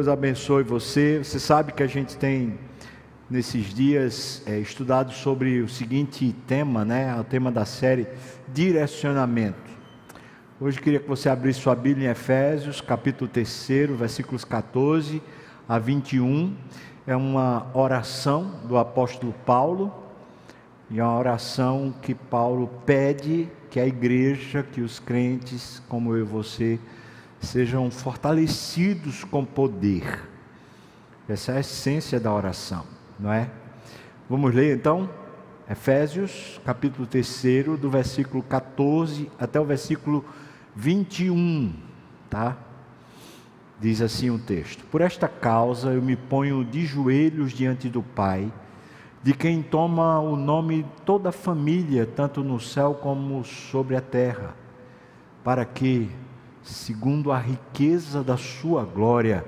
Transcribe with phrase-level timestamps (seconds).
[0.00, 1.18] Deus abençoe você.
[1.22, 2.58] Você sabe que a gente tem
[3.28, 7.14] nesses dias é, estudado sobre o seguinte tema, né?
[7.20, 8.06] O tema da série
[8.48, 9.70] Direcionamento.
[10.58, 15.20] Hoje queria que você abrisse sua Bíblia em Efésios, capítulo 3, versículos 14
[15.68, 16.56] a 21.
[17.06, 19.92] É uma oração do apóstolo Paulo,
[20.90, 26.20] e é uma oração que Paulo pede que a igreja, que os crentes, como eu
[26.20, 26.80] e você,
[27.40, 30.28] sejam fortalecidos com poder.
[31.28, 32.84] Essa é a essência da oração,
[33.18, 33.50] não é?
[34.28, 35.08] Vamos ler então
[35.68, 40.24] Efésios, capítulo 3, do versículo 14 até o versículo
[40.74, 41.72] 21,
[42.28, 42.56] tá?
[43.80, 48.52] Diz assim o texto: Por esta causa eu me ponho de joelhos diante do Pai,
[49.22, 54.56] de quem toma o nome toda a família, tanto no céu como sobre a terra,
[55.44, 56.10] para que
[56.62, 59.44] segundo a riqueza da sua glória,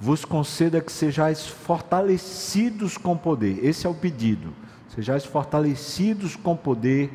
[0.00, 3.64] vos conceda que sejais fortalecidos com poder.
[3.64, 4.52] Esse é o pedido.
[4.94, 7.12] Sejais fortalecidos com poder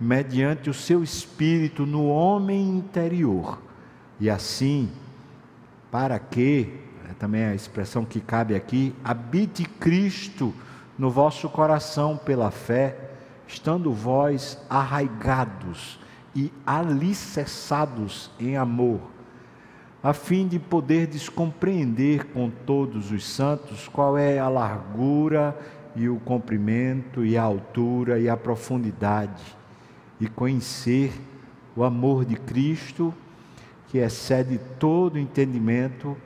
[0.00, 3.58] mediante o seu espírito no homem interior.
[4.18, 4.90] E assim,
[5.90, 10.54] para que, é também a expressão que cabe aqui, habite Cristo
[10.98, 13.10] no vosso coração pela fé,
[13.46, 16.00] estando vós arraigados
[16.34, 19.00] e alicerçados em amor,
[20.02, 25.56] a fim de poder descompreender com todos os santos qual é a largura
[25.94, 29.42] e o comprimento e a altura e a profundidade,
[30.20, 31.12] e conhecer
[31.76, 33.14] o amor de Cristo,
[33.88, 36.16] que excede todo entendimento,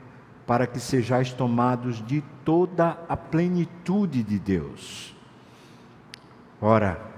[0.45, 5.13] para que sejais tomados de toda a plenitude de Deus.
[6.61, 7.16] Ora,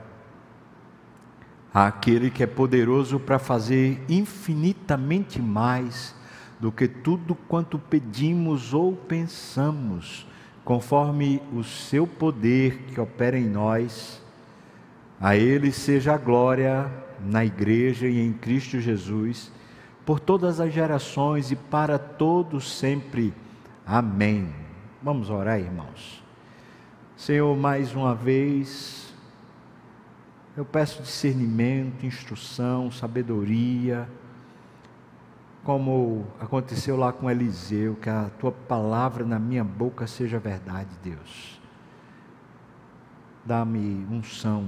[1.73, 6.15] àquele que é poderoso para fazer infinitamente mais
[6.59, 10.27] do que tudo quanto pedimos ou pensamos,
[10.65, 14.21] conforme o seu poder que opera em nós.
[15.19, 16.91] A Ele seja a glória
[17.23, 19.51] na Igreja e em Cristo Jesus,
[20.05, 23.33] por todas as gerações e para todos sempre.
[23.85, 24.49] Amém.
[25.01, 26.23] Vamos orar, irmãos.
[27.15, 28.98] Senhor, mais uma vez,
[30.59, 34.09] eu peço discernimento, instrução, sabedoria,
[35.63, 41.61] como aconteceu lá com Eliseu, que a tua palavra na minha boca seja verdade, Deus.
[43.45, 44.67] Dá-me unção.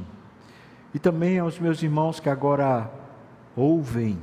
[0.93, 2.89] E também aos meus irmãos que agora
[3.53, 4.17] ouvem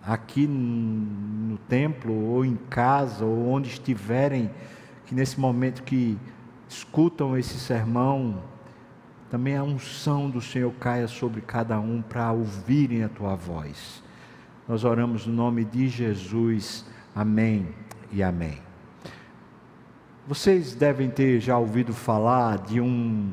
[0.00, 4.52] aqui no templo ou em casa ou onde estiverem,
[5.04, 6.16] que nesse momento que
[6.68, 8.40] escutam esse sermão,
[9.30, 14.02] também a unção do Senhor caia sobre cada um para ouvirem a tua voz.
[14.66, 16.84] Nós oramos no nome de Jesus.
[17.14, 17.68] Amém
[18.12, 18.58] e amém.
[20.26, 23.32] Vocês devem ter já ouvido falar de um,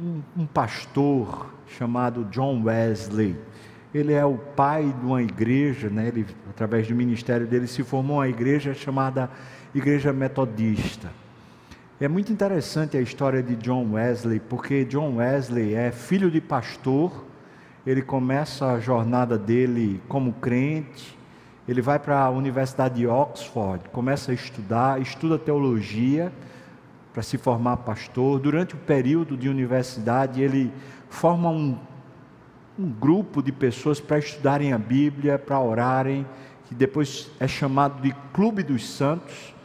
[0.00, 3.36] um, um pastor chamado John Wesley.
[3.94, 6.08] Ele é o pai de uma igreja, né?
[6.08, 9.30] ele, através do ministério dele, se formou uma igreja chamada
[9.74, 11.10] Igreja Metodista.
[11.98, 17.24] É muito interessante a história de John Wesley, porque John Wesley é filho de pastor,
[17.86, 21.16] ele começa a jornada dele como crente,
[21.66, 26.30] ele vai para a Universidade de Oxford, começa a estudar, estuda teologia
[27.14, 28.40] para se formar pastor.
[28.40, 30.70] Durante o período de universidade, ele
[31.08, 31.78] forma um,
[32.78, 36.26] um grupo de pessoas para estudarem a Bíblia, para orarem,
[36.66, 39.55] que depois é chamado de Clube dos Santos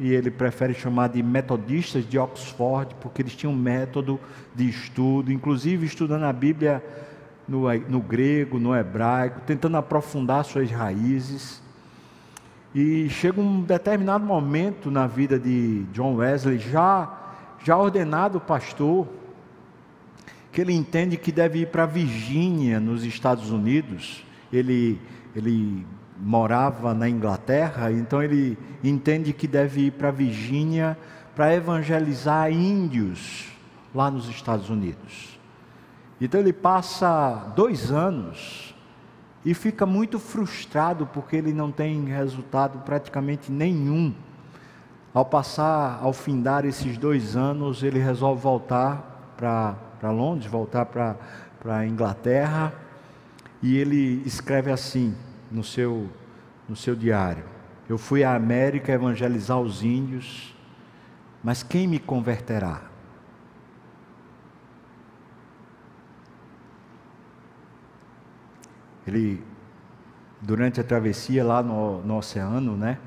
[0.00, 4.20] e ele prefere chamar de metodistas de Oxford, porque eles tinham um método
[4.54, 6.82] de estudo, inclusive estudando a Bíblia
[7.48, 11.60] no, no grego, no hebraico, tentando aprofundar suas raízes.
[12.74, 17.10] E chega um determinado momento na vida de John Wesley, já,
[17.64, 19.08] já ordenado pastor,
[20.52, 24.24] que ele entende que deve ir para Virgínia, nos Estados Unidos.
[24.52, 25.00] Ele,
[25.34, 25.84] ele
[26.20, 30.98] morava na Inglaterra, então ele entende que deve ir para Virgínia
[31.34, 33.52] para evangelizar índios
[33.94, 35.38] lá nos Estados Unidos.
[36.20, 38.74] Então ele passa dois anos
[39.44, 44.12] e fica muito frustrado porque ele não tem resultado praticamente nenhum.
[45.14, 51.16] Ao passar, ao findar esses dois anos, ele resolve voltar para Londres, voltar para
[51.64, 52.72] a Inglaterra,
[53.62, 55.14] e ele escreve assim:
[55.50, 56.08] no seu,
[56.68, 57.44] no seu diário.
[57.88, 60.54] Eu fui à América evangelizar os índios,
[61.42, 62.82] mas quem me converterá?
[69.06, 69.42] Ele,
[70.40, 72.98] durante a travessia lá no, no oceano, né?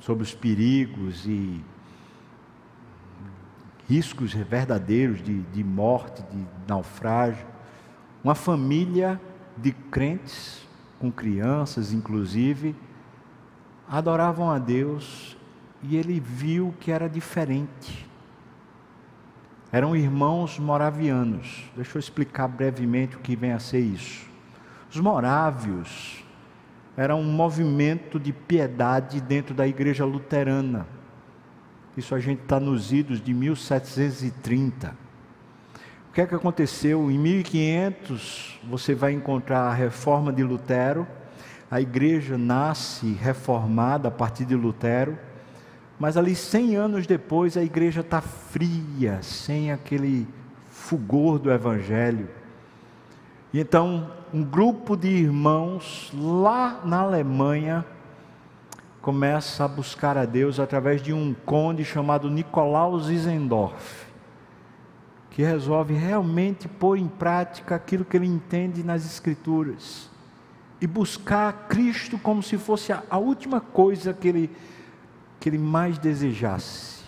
[0.00, 1.62] sobre os perigos e
[3.88, 7.46] riscos verdadeiros de, de morte, de naufrágio.
[8.24, 9.20] Uma família
[9.56, 10.66] de crentes,
[11.00, 12.76] com crianças inclusive,
[13.88, 15.36] adoravam a Deus
[15.82, 18.06] e ele viu que era diferente.
[19.72, 21.64] Eram irmãos moravianos.
[21.74, 24.28] Deixa eu explicar brevemente o que vem a ser isso.
[24.90, 26.24] Os morávios
[26.96, 30.86] eram um movimento de piedade dentro da igreja luterana.
[31.96, 35.09] Isso a gente está nos idos de 1730.
[36.10, 37.10] O que é que aconteceu?
[37.10, 41.06] Em 1500 você vai encontrar a reforma de Lutero.
[41.70, 45.16] A igreja nasce reformada a partir de Lutero
[46.00, 50.26] mas ali 100 anos depois a igreja está fria, sem aquele
[50.70, 52.26] fulgor do Evangelho.
[53.52, 57.84] E então um grupo de irmãos lá na Alemanha
[59.02, 64.06] começa a buscar a Deus através de um conde chamado Nicolau Zizendorf,
[65.30, 70.10] que resolve realmente pôr em prática aquilo que ele entende nas Escrituras
[70.80, 74.50] e buscar Cristo como se fosse a última coisa que ele
[75.38, 77.00] que ele mais desejasse.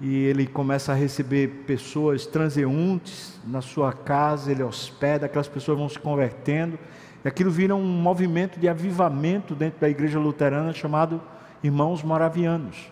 [0.00, 5.88] E ele começa a receber pessoas transeuntes na sua casa, ele hospeda, aquelas pessoas vão
[5.88, 6.78] se convertendo,
[7.22, 11.20] e aquilo vira um movimento de avivamento dentro da igreja luterana chamado
[11.62, 12.90] Irmãos Moravianos.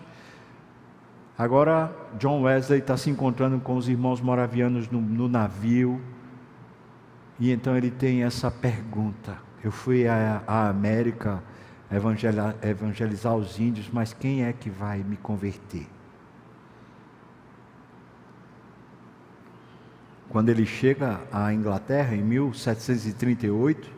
[1.37, 6.01] Agora, John Wesley está se encontrando com os irmãos moravianos no, no navio,
[7.39, 9.37] e então ele tem essa pergunta.
[9.63, 11.43] Eu fui à América
[12.63, 15.85] evangelizar os índios, mas quem é que vai me converter?
[20.29, 23.89] Quando ele chega à Inglaterra, em 1738,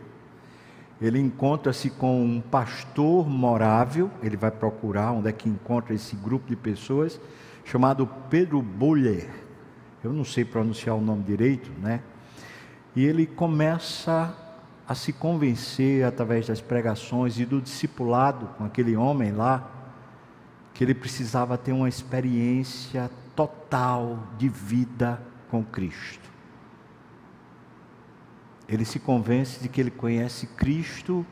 [1.01, 6.47] ele encontra-se com um pastor morável, ele vai procurar onde é que encontra esse grupo
[6.47, 7.19] de pessoas,
[7.63, 9.29] chamado Pedro Buller.
[10.03, 12.01] Eu não sei pronunciar o nome direito, né?
[12.95, 14.35] E ele começa
[14.87, 19.69] a se convencer através das pregações e do discipulado com aquele homem lá,
[20.73, 26.29] que ele precisava ter uma experiência total de vida com Cristo.
[28.69, 31.25] Ele se convence de que ele conhece Cristo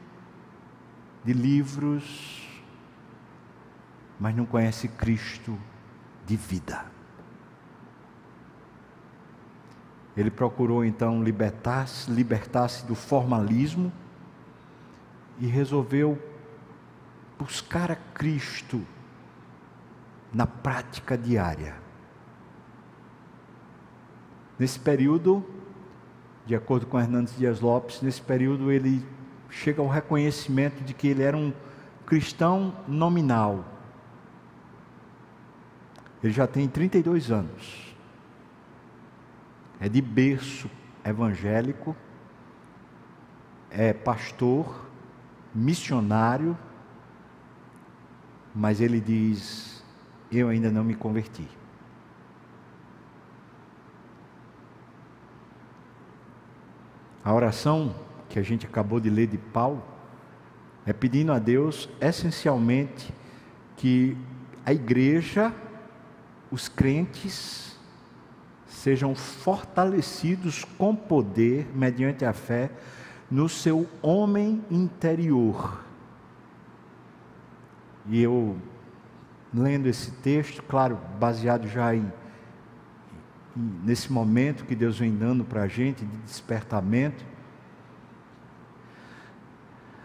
[1.23, 2.49] de livros,
[4.19, 5.55] mas não conhece Cristo
[6.25, 6.83] de vida.
[10.15, 13.93] Ele procurou então libertar-se libertar do formalismo
[15.37, 16.19] e resolveu
[17.37, 18.83] buscar a Cristo
[20.33, 21.75] na prática diária.
[24.57, 25.45] Nesse período,
[26.47, 29.05] de acordo com Hernandes Dias Lopes, nesse período ele
[29.49, 31.53] chega ao reconhecimento de que ele era um
[32.05, 33.63] cristão nominal.
[36.23, 37.87] Ele já tem 32 anos
[39.79, 40.69] é de berço
[41.03, 41.95] evangélico,
[43.69, 44.87] é pastor,
[45.53, 46.57] missionário,
[48.53, 49.83] mas ele diz:
[50.31, 51.47] Eu ainda não me converti.
[57.27, 57.93] A oração
[58.29, 59.83] que a gente acabou de ler de Paulo
[60.85, 63.13] é pedindo a Deus essencialmente
[63.75, 64.15] que
[64.65, 65.53] a igreja,
[66.49, 67.77] os crentes,
[68.65, 72.71] sejam fortalecidos com poder, mediante a fé,
[73.29, 75.83] no seu homem interior.
[78.05, 78.55] E eu,
[79.53, 82.09] lendo esse texto, claro, baseado já em,
[83.83, 87.25] nesse momento que Deus vem dando para a gente de despertamento,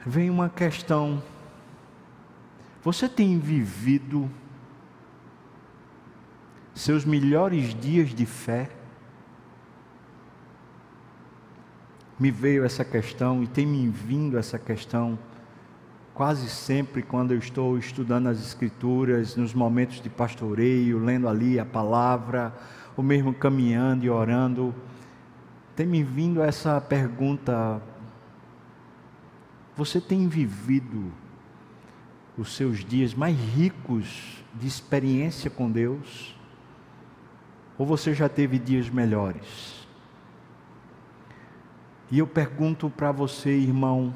[0.06, 1.22] vem uma questão.
[2.82, 4.30] Você tem vivido
[6.74, 8.70] seus melhores dias de fé,
[12.18, 15.18] me veio essa questão e tem me vindo essa questão
[16.14, 21.64] quase sempre quando eu estou estudando as Escrituras, nos momentos de pastoreio, lendo ali a
[21.64, 22.54] palavra,
[22.96, 24.74] ou mesmo caminhando e orando,
[25.74, 27.80] tem me vindo essa pergunta:
[29.76, 31.12] você tem vivido
[32.36, 36.36] os seus dias mais ricos de experiência com Deus?
[37.78, 39.86] Ou você já teve dias melhores?
[42.10, 44.12] E eu pergunto para você, irmão,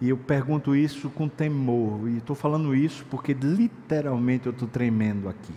[0.00, 5.28] e eu pergunto isso com temor, e estou falando isso porque literalmente eu estou tremendo
[5.28, 5.54] aqui.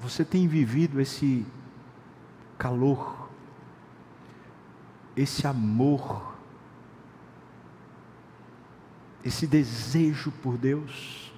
[0.00, 1.44] Você tem vivido esse
[2.56, 3.28] calor,
[5.16, 6.28] esse amor
[9.24, 11.32] esse desejo por Deus.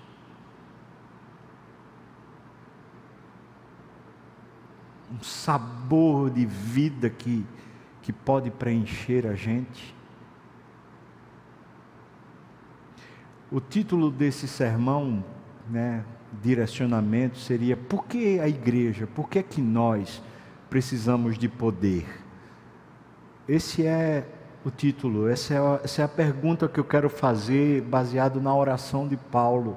[5.12, 7.44] Um sabor de vida que,
[8.00, 9.94] que pode preencher a gente.
[13.50, 15.24] O título desse sermão,
[15.70, 16.04] né,
[16.42, 19.06] direcionamento, seria: Por que a igreja?
[19.06, 20.22] Por que é que nós
[20.68, 22.06] precisamos de poder?
[23.48, 24.24] Esse é
[24.64, 28.54] o título, essa é, a, essa é a pergunta que eu quero fazer baseado na
[28.54, 29.76] oração de Paulo.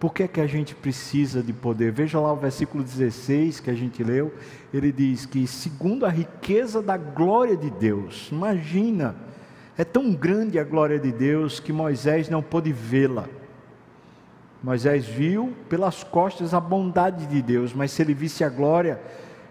[0.00, 1.92] Por que, é que a gente precisa de poder?
[1.92, 4.34] Veja lá o versículo 16 que a gente leu.
[4.72, 9.14] Ele diz que, segundo a riqueza da glória de Deus, imagina,
[9.78, 13.28] é tão grande a glória de Deus que Moisés não pôde vê-la.
[14.64, 18.98] Moisés viu pelas costas a bondade de Deus, mas se ele visse a glória,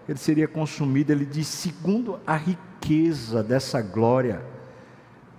[0.08, 1.12] ele seria consumido.
[1.12, 4.42] Ele diz: segundo a riqueza dessa glória,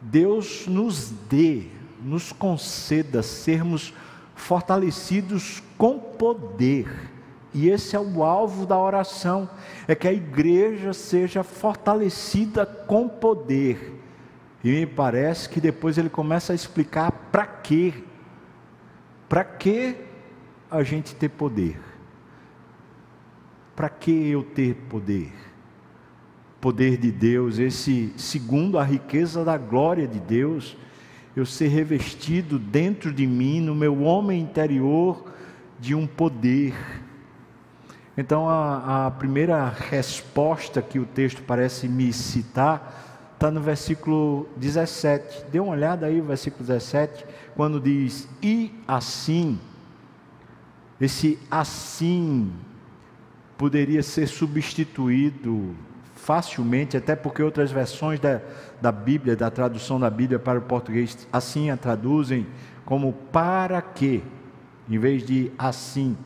[0.01, 1.63] Deus nos dê,
[2.01, 3.93] nos conceda sermos
[4.33, 6.87] fortalecidos com poder.
[7.53, 9.49] E esse é o alvo da oração,
[9.89, 14.01] é que a igreja seja fortalecida com poder.
[14.63, 17.93] E me parece que depois ele começa a explicar para quê.
[19.27, 19.95] Para que
[20.69, 21.79] a gente ter poder?
[23.75, 25.45] Para que eu ter poder?
[26.65, 30.75] poder de Deus, esse segundo a riqueza da glória de Deus,
[31.35, 35.31] eu ser revestido dentro de mim, no meu homem interior,
[35.79, 36.73] de um poder.
[38.17, 43.04] Então, a, a primeira resposta que o texto parece me citar
[43.35, 45.45] está no versículo 17.
[45.51, 47.25] Dê uma olhada aí, o versículo 17,
[47.55, 49.59] quando diz: E assim,
[50.99, 52.51] esse assim
[53.57, 55.75] poderia ser substituído
[56.15, 58.41] facilmente, até porque outras versões da,
[58.81, 62.47] da Bíblia, da tradução da Bíblia para o português, assim a traduzem
[62.85, 64.21] como para quê,
[64.89, 66.17] em vez de assim.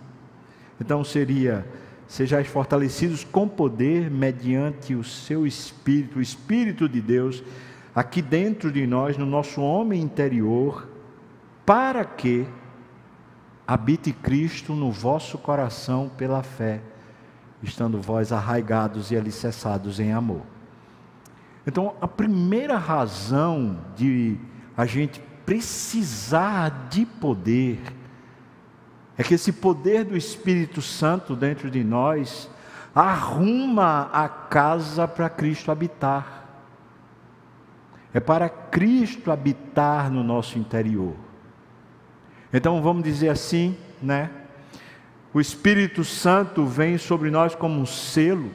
[0.79, 1.65] Então seria:
[2.09, 7.41] sejais fortalecidos com poder mediante o seu Espírito, o Espírito de Deus,
[7.95, 10.89] aqui dentro de nós, no nosso homem interior,
[11.65, 12.45] para que
[13.65, 16.81] habite Cristo no vosso coração pela fé
[17.61, 20.41] estando vós arraigados e alicerçados em amor.
[21.65, 24.37] Então, a primeira razão de
[24.75, 27.79] a gente precisar de poder
[29.19, 32.49] é que esse poder do Espírito Santo dentro de nós
[32.95, 36.47] arruma a casa para Cristo habitar.
[38.13, 41.15] É para Cristo habitar no nosso interior.
[42.53, 44.29] Então vamos dizer assim, né?
[45.33, 48.49] O Espírito Santo vem sobre nós como um selo,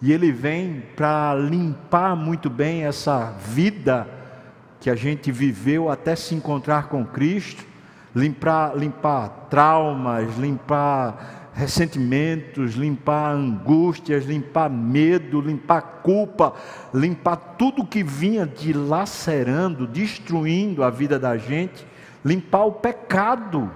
[0.00, 4.08] e ele vem para limpar muito bem essa vida
[4.80, 7.67] que a gente viveu até se encontrar com Cristo,
[8.18, 16.54] limpar, limpar traumas, limpar ressentimentos, limpar angústias, limpar medo, limpar culpa,
[16.94, 21.86] limpar tudo que vinha dilacerando, destruindo a vida da gente,
[22.24, 23.70] limpar o pecado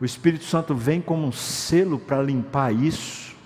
[0.00, 3.36] o Espírito Santo vem como um selo para limpar isso,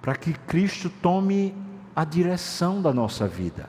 [0.00, 1.54] para que Cristo tome
[1.94, 3.68] a direção da nossa vida.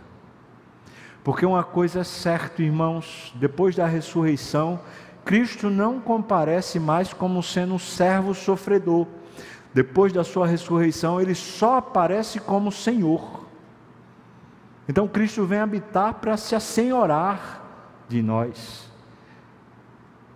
[1.29, 4.79] Porque uma coisa é certa, irmãos, depois da ressurreição,
[5.23, 9.05] Cristo não comparece mais como sendo um servo sofredor.
[9.71, 13.45] Depois da sua ressurreição, ele só aparece como Senhor.
[14.87, 17.63] Então Cristo vem habitar para se assenhorar
[18.09, 18.91] de nós.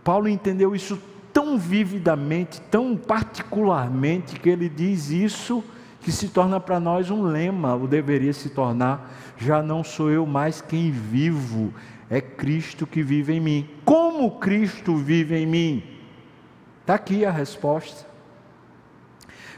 [0.03, 1.01] Paulo entendeu isso
[1.33, 5.63] tão vividamente, tão particularmente, que ele diz isso
[6.03, 10.25] que se torna para nós um lema, ou deveria se tornar: já não sou eu
[10.25, 11.73] mais quem vivo,
[12.09, 13.69] é Cristo que vive em mim.
[13.83, 15.83] Como Cristo vive em mim?
[16.81, 18.11] Está aqui a resposta.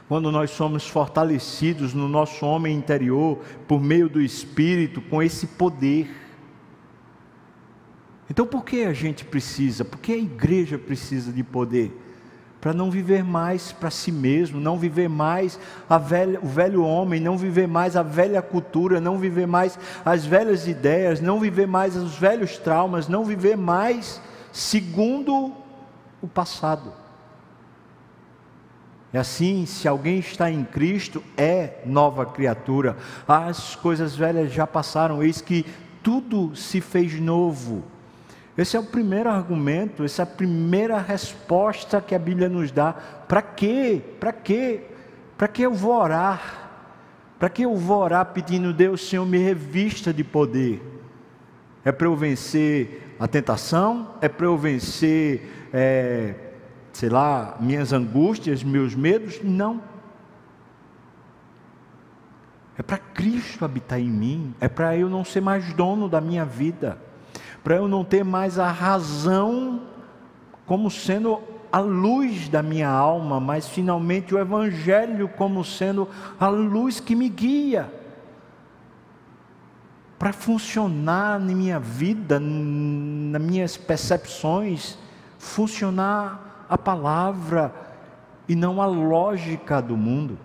[0.08, 6.08] Quando nós somos fortalecidos no nosso homem interior, por meio do Espírito, com esse poder
[8.30, 9.86] então por que a gente precisa?
[9.86, 11.92] Por que a igreja precisa de poder?
[12.66, 15.60] Para não viver mais para si mesmo, não viver mais
[16.02, 20.68] velha, o velho homem, não viver mais a velha cultura, não viver mais as velhas
[20.68, 24.20] ideias, não viver mais os velhos traumas, não viver mais
[24.52, 25.54] segundo
[26.20, 26.92] o passado.
[29.14, 32.98] É assim, se alguém está em Cristo, é nova criatura.
[33.28, 35.68] As coisas velhas já passaram, eis que
[36.02, 37.84] tudo se fez novo.
[38.58, 42.94] Esse é o primeiro argumento, essa é a primeira resposta que a Bíblia nos dá.
[42.94, 44.02] Para quê?
[44.20, 44.82] Para quê?
[45.38, 46.70] Para que eu vou orar?
[47.38, 50.82] Para que eu vou orar pedindo, Deus, Senhor, me revista de poder?
[51.84, 54.16] É para eu vencer a tentação?
[54.22, 56.34] É para eu vencer, é,
[56.94, 59.42] sei lá, minhas angústias, meus medos?
[59.44, 59.82] Não.
[62.78, 66.46] É para Cristo habitar em mim, é para eu não ser mais dono da minha
[66.46, 66.98] vida,
[67.66, 69.82] para eu não ter mais a razão
[70.68, 71.42] como sendo
[71.72, 76.08] a luz da minha alma, mas finalmente o Evangelho como sendo
[76.40, 77.92] a luz que me guia.
[80.20, 85.00] Para funcionar na minha vida, nas minhas percepções,
[85.40, 87.74] funcionar a palavra
[88.48, 90.38] e não a lógica do mundo.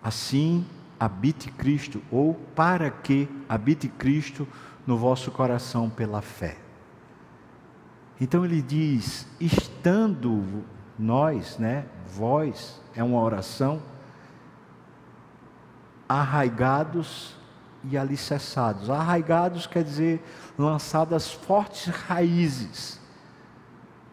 [0.00, 0.64] Assim
[0.98, 4.46] habite Cristo, ou para que habite Cristo
[4.86, 6.56] no vosso coração pela fé.
[8.20, 10.64] Então ele diz: estando
[10.98, 13.82] nós, né, vós, é uma oração,
[16.08, 17.36] arraigados
[17.84, 18.88] e alicerçados.
[18.88, 20.24] Arraigados quer dizer
[20.58, 23.00] lançadas fortes raízes.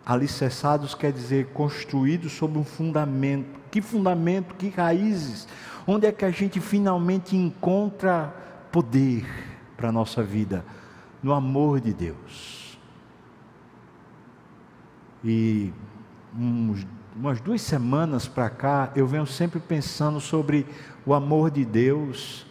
[0.05, 3.62] Alicerçados quer dizer construídos sobre um fundamento.
[3.73, 5.47] Que fundamento, que raízes?
[5.87, 8.31] Onde é que a gente finalmente encontra
[8.71, 9.25] poder
[9.75, 10.63] para a nossa vida?
[11.23, 12.77] No amor de Deus
[15.23, 15.73] e
[16.37, 20.67] uns, umas duas semanas para cá, eu venho sempre pensando sobre
[21.03, 22.45] o amor de Deus,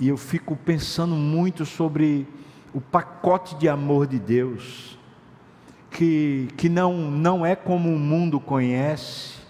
[0.00, 2.26] e eu fico pensando muito sobre
[2.72, 4.98] o pacote de amor de Deus,
[5.90, 9.43] que, que não, não é como o mundo conhece,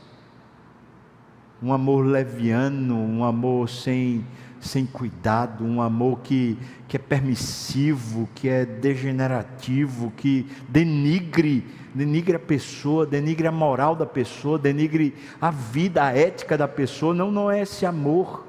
[1.64, 4.22] um amor leviano, um amor sem,
[4.60, 12.38] sem cuidado, um amor que, que é permissivo, que é degenerativo, que denigre, denigre a
[12.38, 17.14] pessoa, denigre a moral da pessoa, denigre a vida, a ética da pessoa.
[17.14, 18.46] Não, não é esse amor.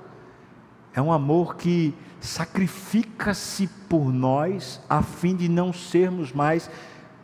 [0.93, 6.69] É um amor que sacrifica-se por nós a fim de não sermos mais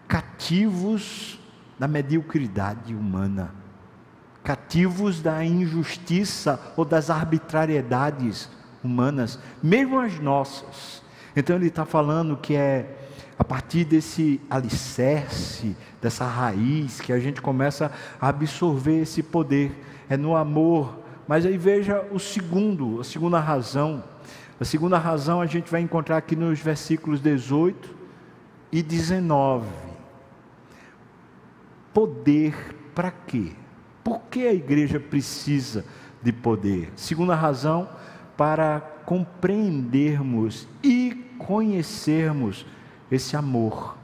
[0.07, 1.37] cativos
[1.77, 3.60] da mediocridade humana,
[4.43, 8.49] cativos da injustiça ou das arbitrariedades
[8.83, 11.01] humanas, mesmo as nossas.
[11.35, 12.97] Então ele está falando que é
[13.37, 19.71] a partir desse alicerce, dessa raiz, que a gente começa a absorver esse poder,
[20.07, 20.99] é no amor.
[21.27, 24.03] Mas aí veja o segundo, a segunda razão.
[24.59, 27.95] A segunda razão a gente vai encontrar aqui nos versículos 18
[28.71, 29.65] e 19.
[31.91, 32.53] Poder
[32.93, 33.53] para quê?
[34.03, 35.85] Por que a igreja precisa
[36.21, 36.91] de poder?
[36.95, 37.89] Segunda razão,
[38.35, 42.65] para compreendermos e conhecermos
[43.11, 43.97] esse amor.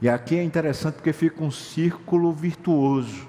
[0.00, 3.26] E aqui é interessante porque fica um círculo virtuoso.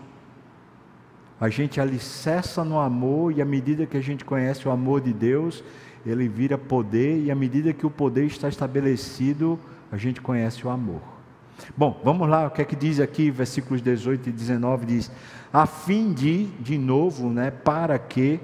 [1.40, 5.14] A gente alicerça no amor, e à medida que a gente conhece o amor de
[5.14, 5.64] Deus,
[6.06, 9.58] ele vira poder, e à medida que o poder está estabelecido,
[9.92, 11.19] a gente conhece o amor.
[11.76, 15.12] Bom, vamos lá, o que é que diz aqui, versículos 18 e 19 diz:
[15.52, 18.40] a fim de, de novo, né, para que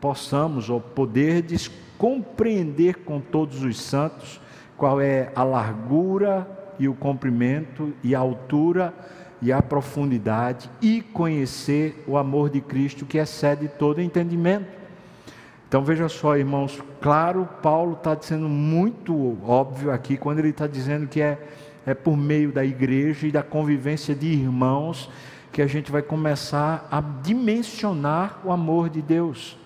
[0.00, 4.40] possamos ou poderdes compreender com todos os santos
[4.76, 8.94] qual é a largura e o comprimento e a altura
[9.42, 14.66] e a profundidade e conhecer o amor de Cristo que excede todo entendimento.
[15.68, 21.06] Então veja só, irmãos, claro, Paulo está sendo muito óbvio aqui quando ele está dizendo
[21.06, 21.38] que é,
[21.88, 25.10] é por meio da igreja e da convivência de irmãos
[25.50, 29.56] que a gente vai começar a dimensionar o amor de Deus.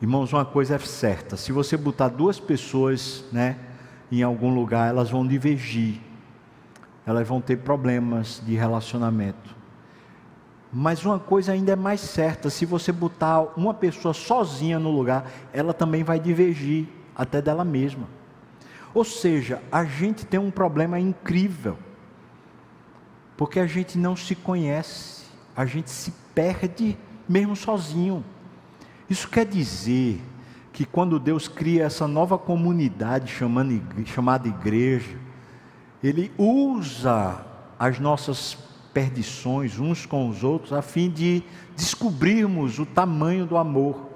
[0.00, 3.58] Irmãos, uma coisa é certa: se você botar duas pessoas, né,
[4.10, 6.00] em algum lugar, elas vão divergir,
[7.04, 9.54] elas vão ter problemas de relacionamento.
[10.72, 15.30] Mas uma coisa ainda é mais certa: se você botar uma pessoa sozinha no lugar,
[15.52, 18.21] ela também vai divergir até dela mesma.
[18.94, 21.78] Ou seja, a gente tem um problema incrível,
[23.36, 25.24] porque a gente não se conhece,
[25.56, 26.96] a gente se perde
[27.28, 28.24] mesmo sozinho.
[29.08, 30.20] Isso quer dizer
[30.72, 35.16] que quando Deus cria essa nova comunidade chamando, chamada igreja,
[36.02, 37.44] Ele usa
[37.78, 38.56] as nossas
[38.92, 41.42] perdições uns com os outros a fim de
[41.76, 44.11] descobrirmos o tamanho do amor.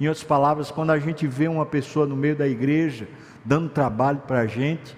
[0.00, 3.08] Em outras palavras, quando a gente vê uma pessoa no meio da igreja
[3.44, 4.96] dando trabalho para a gente,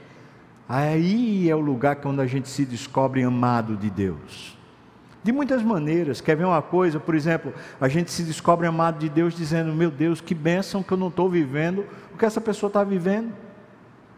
[0.69, 4.59] aí é o lugar que onde a gente se descobre amado de Deus.
[5.23, 6.21] De muitas maneiras.
[6.21, 6.99] Quer ver uma coisa?
[6.99, 10.93] Por exemplo, a gente se descobre amado de Deus dizendo: Meu Deus, que bênção que
[10.93, 11.85] eu não estou vivendo
[12.15, 13.33] o que essa pessoa está vivendo.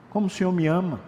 [0.09, 1.01] Como o Senhor me ama.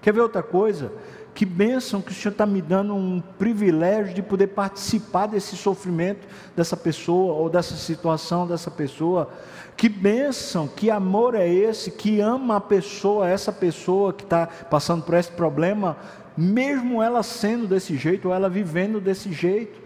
[0.00, 0.92] Quer ver outra coisa?
[1.34, 6.26] Que bênção que o Senhor está me dando um privilégio de poder participar desse sofrimento
[6.56, 9.30] dessa pessoa ou dessa situação dessa pessoa.
[9.76, 15.04] Que bênção, que amor é esse que ama a pessoa, essa pessoa que está passando
[15.04, 15.96] por esse problema,
[16.36, 19.80] mesmo ela sendo desse jeito ou ela vivendo desse jeito.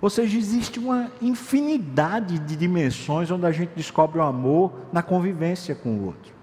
[0.00, 5.74] Ou seja, existe uma infinidade de dimensões onde a gente descobre o amor na convivência
[5.74, 6.39] com o outro.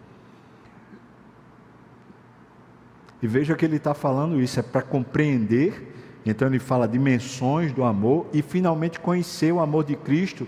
[3.21, 5.93] E veja que ele está falando isso, é para compreender.
[6.25, 10.47] Então ele fala dimensões do amor e finalmente conhecer o amor de Cristo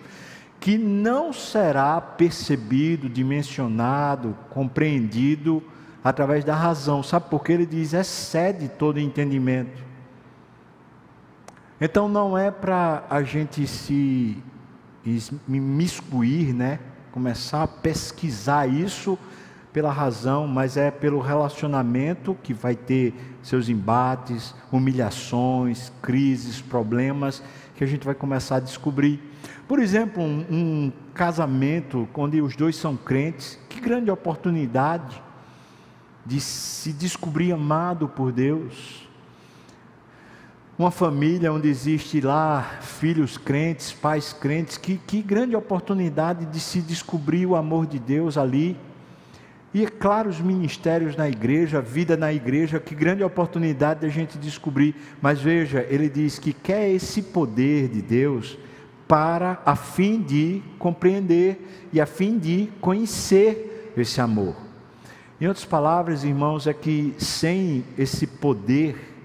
[0.59, 5.63] que não será percebido, dimensionado, compreendido
[6.03, 7.01] através da razão.
[7.01, 9.81] Sabe por que ele diz excede todo entendimento?
[11.79, 14.37] Então não é para a gente se
[15.47, 16.79] imiscuir, né?
[17.11, 19.17] Começar a pesquisar isso
[19.71, 27.43] pela razão, mas é pelo relacionamento que vai ter seus embates, humilhações, crises, problemas,
[27.75, 29.21] que a gente vai começar a descobrir.
[29.67, 35.21] Por exemplo, um, um casamento onde os dois são crentes, que grande oportunidade
[36.25, 39.07] de se descobrir amado por Deus.
[40.77, 46.81] Uma família onde existe lá filhos crentes, pais crentes, que, que grande oportunidade de se
[46.81, 48.77] descobrir o amor de Deus ali
[49.73, 54.07] e é claro, os ministérios na igreja, a vida na igreja, que grande oportunidade de
[54.07, 54.95] a gente descobrir.
[55.21, 58.57] Mas veja, ele diz que quer esse poder de Deus
[59.07, 64.55] para a fim de compreender e a fim de conhecer esse amor.
[65.39, 69.15] Em outras palavras, irmãos, é que sem esse poder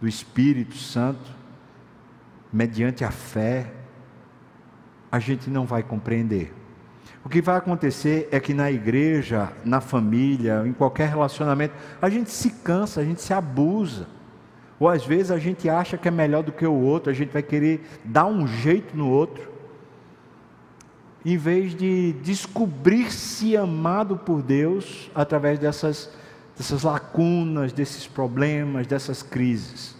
[0.00, 1.30] do Espírito Santo,
[2.52, 3.72] mediante a fé,
[5.10, 6.52] a gente não vai compreender.
[7.24, 12.30] O que vai acontecer é que na igreja, na família, em qualquer relacionamento, a gente
[12.30, 14.06] se cansa, a gente se abusa.
[14.78, 17.32] Ou às vezes a gente acha que é melhor do que o outro, a gente
[17.32, 19.50] vai querer dar um jeito no outro,
[21.24, 26.10] em vez de descobrir-se amado por Deus através dessas,
[26.54, 29.96] dessas lacunas, desses problemas, dessas crises.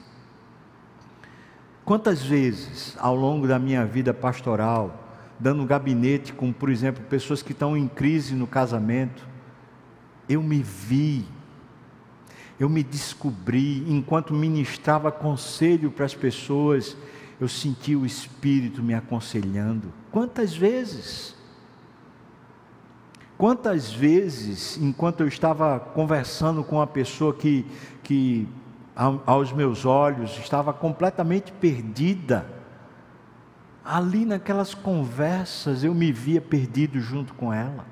[1.87, 5.04] Quantas vezes ao longo da minha vida pastoral,
[5.39, 9.27] dando gabinete com, por exemplo, pessoas que estão em crise no casamento.
[10.29, 11.25] Eu me vi,
[12.59, 16.97] eu me descobri, enquanto ministrava conselho para as pessoas,
[17.41, 19.93] eu senti o Espírito me aconselhando.
[20.11, 21.35] Quantas vezes?
[23.37, 27.67] Quantas vezes, enquanto eu estava conversando com uma pessoa que,
[28.03, 28.49] que
[28.95, 32.47] aos meus olhos estava completamente perdida,
[33.85, 37.85] ali naquelas conversas eu me via perdido junto com ela.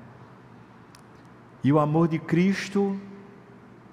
[1.63, 2.99] E o amor de Cristo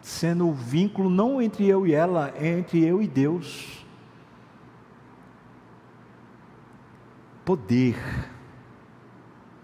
[0.01, 3.85] sendo o vínculo não entre eu e ela, é entre eu e Deus.
[7.45, 7.97] Poder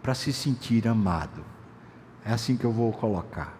[0.02, 1.44] para se sentir amado.
[2.24, 3.56] É assim que eu vou colocar.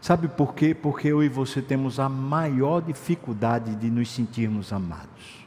[0.00, 0.74] Sabe por quê?
[0.74, 5.43] Porque eu e você temos a maior dificuldade de nos sentirmos amados.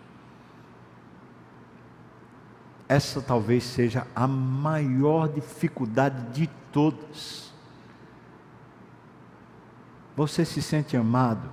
[2.88, 7.52] Essa talvez seja a maior dificuldade de todas.
[10.16, 11.50] Você se sente amado?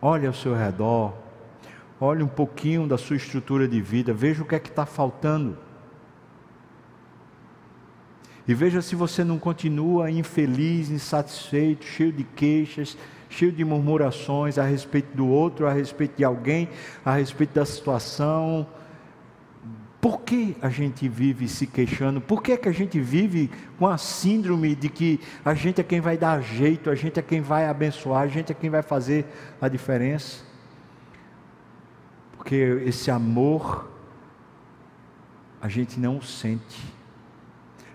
[0.00, 1.14] Olhe ao seu redor,
[2.00, 5.58] olhe um pouquinho da sua estrutura de vida, veja o que é que está faltando.
[8.46, 12.96] E veja se você não continua infeliz, insatisfeito, cheio de queixas,
[13.28, 16.68] cheio de murmurações a respeito do outro, a respeito de alguém,
[17.04, 18.66] a respeito da situação,
[20.02, 22.20] por que a gente vive se queixando?
[22.20, 25.84] Por que, é que a gente vive com a síndrome de que a gente é
[25.84, 28.82] quem vai dar jeito, a gente é quem vai abençoar, a gente é quem vai
[28.82, 29.24] fazer
[29.60, 30.42] a diferença?
[32.36, 33.92] Porque esse amor
[35.60, 36.82] a gente não sente.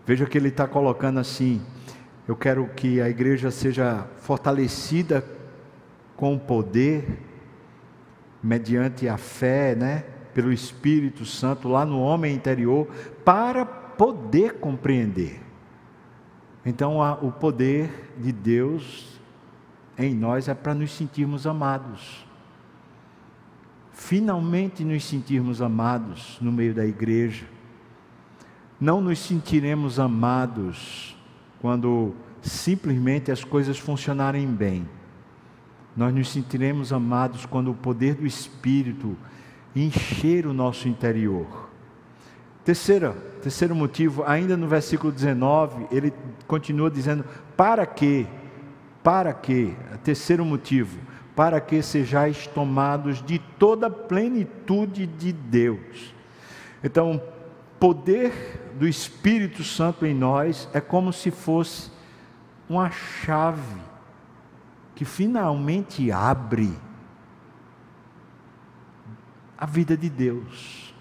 [0.05, 1.61] Veja que ele está colocando assim:
[2.25, 5.25] eu quero que a igreja seja fortalecida
[6.15, 7.19] com o poder,
[8.41, 10.05] mediante a fé, né?
[10.37, 12.87] Pelo Espírito Santo lá no homem interior
[13.25, 15.41] para poder compreender.
[16.63, 19.19] Então, o poder de Deus
[19.97, 22.23] em nós é para nos sentirmos amados.
[23.91, 27.47] Finalmente nos sentirmos amados no meio da igreja.
[28.79, 31.17] Não nos sentiremos amados
[31.59, 34.87] quando simplesmente as coisas funcionarem bem.
[35.95, 39.17] Nós nos sentiremos amados quando o poder do Espírito
[39.75, 41.69] encher o nosso interior.
[42.63, 46.13] Terceira, terceiro motivo, ainda no versículo 19, ele
[46.47, 47.23] continua dizendo:
[47.55, 48.25] para quê?
[49.07, 50.99] para que, terceiro motivo,
[51.33, 56.13] para que sejais tomados de toda a plenitude de Deus.
[56.83, 57.23] Então,
[57.79, 61.89] poder do Espírito Santo em nós é como se fosse
[62.67, 63.79] uma chave
[64.93, 66.77] que finalmente abre
[69.57, 70.93] a vida de Deus.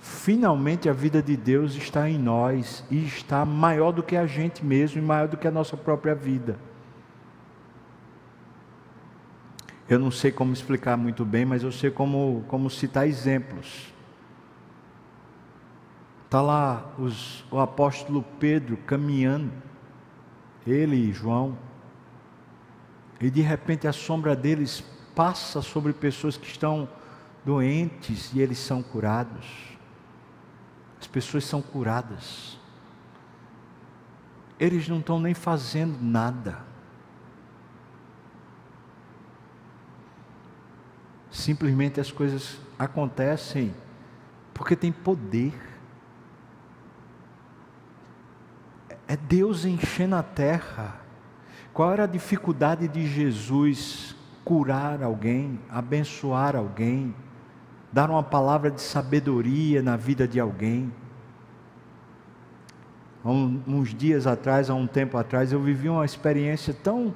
[0.00, 4.64] Finalmente a vida de Deus está em nós e está maior do que a gente
[4.64, 6.58] mesmo e maior do que a nossa própria vida.
[9.88, 13.92] Eu não sei como explicar muito bem, mas eu sei como, como citar exemplos.
[16.24, 19.50] Está lá os, o apóstolo Pedro caminhando,
[20.64, 21.58] ele e João,
[23.20, 24.84] e de repente a sombra deles
[25.20, 26.88] passa sobre pessoas que estão
[27.44, 29.44] doentes e eles são curados.
[30.98, 32.58] As pessoas são curadas.
[34.58, 36.64] Eles não estão nem fazendo nada.
[41.30, 43.74] Simplesmente as coisas acontecem
[44.54, 45.52] porque tem poder.
[49.06, 50.98] É Deus enchendo a terra.
[51.74, 57.14] Qual era a dificuldade de Jesus curar alguém, abençoar alguém,
[57.92, 60.92] dar uma palavra de sabedoria na vida de alguém?
[63.24, 67.14] Há uns dias atrás, há um tempo atrás, eu vivi uma experiência tão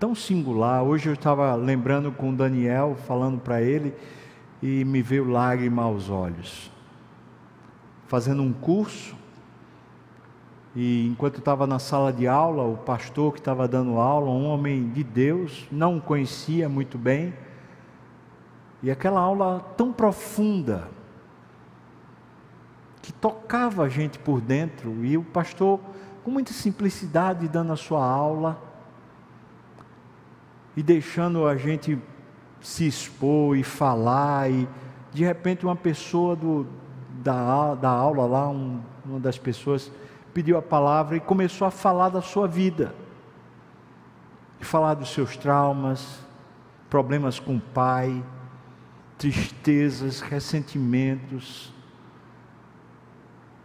[0.00, 0.82] tão singular.
[0.82, 3.94] Hoje eu estava lembrando com Daniel, falando para ele,
[4.62, 6.72] e me veio lágrima aos olhos.
[8.08, 9.14] Fazendo um curso,
[10.74, 14.88] e enquanto estava na sala de aula, o pastor que estava dando aula, um homem
[14.90, 17.34] de Deus, não o conhecia muito bem,
[18.82, 20.88] e aquela aula tão profunda,
[23.02, 25.80] que tocava a gente por dentro, e o pastor,
[26.22, 28.62] com muita simplicidade, dando a sua aula,
[30.76, 31.98] e deixando a gente
[32.60, 34.68] se expor e falar, e
[35.12, 36.66] de repente uma pessoa do,
[37.22, 39.90] da, da aula lá, um, uma das pessoas,
[40.32, 42.94] pediu a palavra e começou a falar da sua vida,
[44.60, 46.20] e falar dos seus traumas,
[46.88, 48.22] problemas com o pai,
[49.16, 51.72] tristezas, ressentimentos.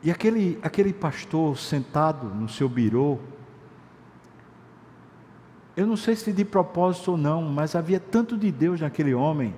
[0.03, 3.19] E aquele, aquele pastor sentado no seu birô,
[5.75, 9.53] eu não sei se de propósito ou não, mas havia tanto de Deus naquele homem,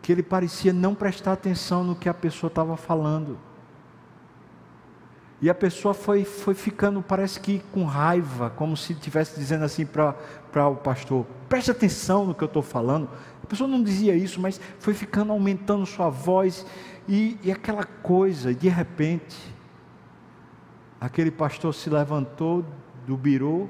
[0.00, 3.38] que ele parecia não prestar atenção no que a pessoa estava falando.
[5.42, 9.84] E a pessoa foi, foi ficando, parece que com raiva, como se estivesse dizendo assim
[9.84, 13.10] para o pastor: preste atenção no que eu estou falando.
[13.42, 16.64] A pessoa não dizia isso, mas foi ficando aumentando sua voz,
[17.08, 19.36] e, e aquela coisa, de repente,
[21.00, 22.64] aquele pastor se levantou
[23.04, 23.68] do birô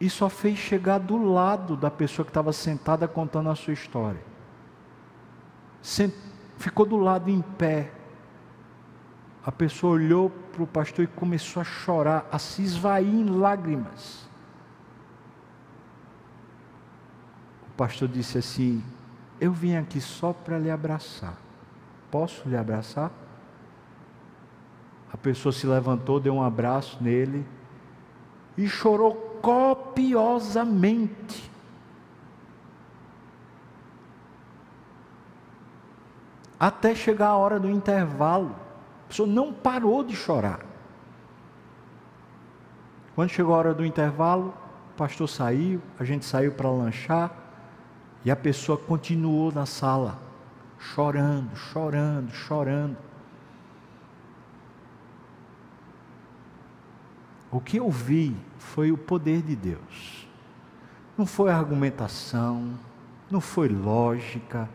[0.00, 4.22] e só fez chegar do lado da pessoa que estava sentada contando a sua história.
[5.82, 6.14] Sent,
[6.56, 7.99] ficou do lado em pé
[9.44, 14.28] a pessoa olhou para o pastor e começou a chorar, a se esvair em lágrimas.
[17.68, 18.84] O pastor disse assim:
[19.40, 21.38] Eu vim aqui só para lhe abraçar.
[22.10, 23.10] Posso lhe abraçar?
[25.12, 27.46] A pessoa se levantou, deu um abraço nele
[28.56, 31.50] e chorou copiosamente.
[36.58, 38.54] Até chegar a hora do intervalo
[39.10, 40.60] pessoa não parou de chorar.
[43.14, 44.54] Quando chegou a hora do intervalo,
[44.92, 47.34] o pastor saiu, a gente saiu para lanchar,
[48.24, 50.18] e a pessoa continuou na sala,
[50.78, 52.96] chorando, chorando, chorando.
[57.50, 60.28] O que eu vi foi o poder de Deus.
[61.18, 62.78] Não foi argumentação,
[63.28, 64.68] não foi lógica,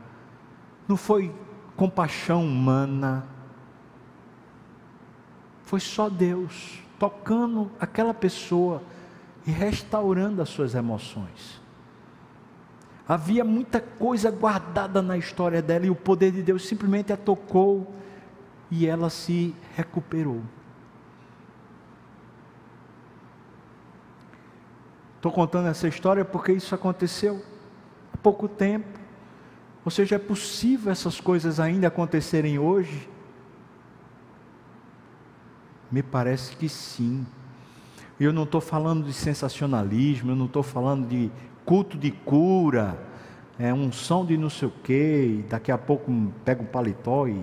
[0.87, 1.33] não foi
[1.77, 3.25] compaixão humana,
[5.65, 8.81] foi só Deus tocando aquela pessoa
[9.45, 11.61] e restaurando as suas emoções.
[13.07, 17.93] Havia muita coisa guardada na história dela e o poder de Deus simplesmente a tocou
[18.71, 20.41] e ela se recuperou.
[25.17, 27.43] Estou contando essa história porque isso aconteceu
[28.13, 28.99] há pouco tempo.
[29.83, 33.07] Ou seja, é possível essas coisas ainda acontecerem hoje
[35.95, 37.25] me parece que sim.
[38.19, 41.31] Eu não estou falando de sensacionalismo, eu não estou falando de
[41.63, 43.01] culto de cura,
[43.57, 46.11] é, unção de não sei o quê, e daqui a pouco
[46.43, 47.41] pega o paletó e,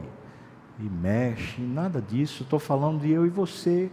[0.79, 2.43] e mexe, nada disso.
[2.43, 3.91] Estou falando de eu e você.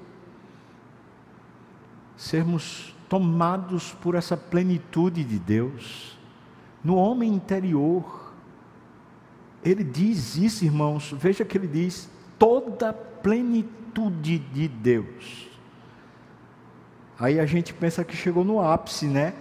[2.18, 6.20] sermos tomados por essa plenitude de Deus.
[6.84, 8.34] No homem interior,
[9.64, 15.48] ele diz isso, irmãos, veja que ele diz: toda plenitude de Deus.
[17.20, 19.34] Aí a gente pensa que chegou no ápice, né?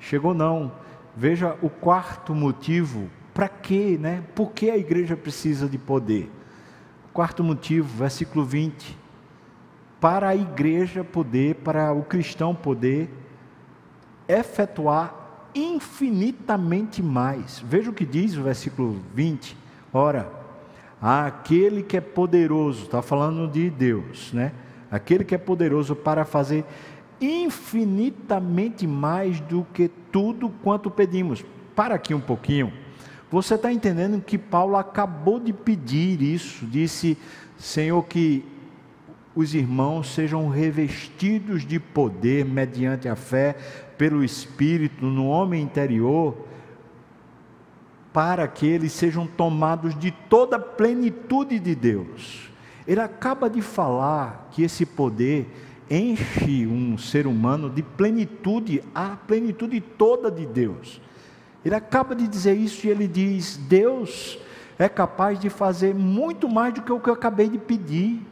[0.00, 0.72] Chegou não.
[1.14, 4.22] Veja o quarto motivo, para quê, né?
[4.34, 6.30] Por que a igreja precisa de poder?
[7.12, 8.96] Quarto motivo, versículo 20.
[10.00, 13.10] Para a igreja poder, para o cristão poder
[14.28, 15.14] efetuar
[15.54, 17.58] infinitamente mais.
[17.66, 19.56] Veja o que diz o versículo 20.
[19.92, 20.30] Ora,
[21.00, 24.52] aquele que é poderoso, está falando de Deus, né?
[24.90, 26.64] Aquele que é poderoso para fazer
[27.20, 31.44] infinitamente mais do que tudo quanto pedimos.
[31.74, 32.72] Para aqui um pouquinho.
[33.30, 37.18] Você está entendendo que Paulo acabou de pedir isso, disse,
[37.58, 38.44] Senhor, que
[39.34, 43.54] os irmãos sejam revestidos de poder mediante a fé,
[43.98, 46.47] pelo Espírito, no homem interior,
[48.12, 52.50] para que eles sejam tomados de toda a plenitude de Deus.
[52.86, 55.46] Ele acaba de falar que esse poder
[55.90, 61.00] enche um ser humano de plenitude, a plenitude toda de Deus.
[61.64, 64.38] Ele acaba de dizer isso e ele diz: Deus
[64.78, 68.24] é capaz de fazer muito mais do que o que eu acabei de pedir.